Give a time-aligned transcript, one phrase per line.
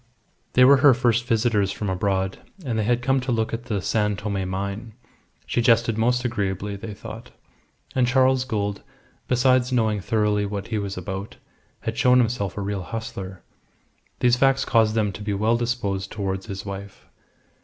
[0.53, 3.83] They were her first visitors from abroad, and they had come to look at the
[3.83, 4.93] San Tome mine.
[5.45, 7.29] She jested most agreeably, they thought;
[7.93, 8.81] and Charles Gould,
[9.27, 11.37] besides knowing thoroughly what he was about,
[11.81, 13.43] had shown himself a real hustler.
[14.21, 17.05] These facts caused them to be well disposed towards his wife.